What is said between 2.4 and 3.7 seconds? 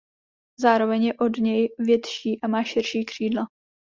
a má širší křídla.